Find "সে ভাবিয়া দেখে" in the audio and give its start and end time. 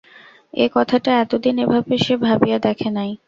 1.97-2.89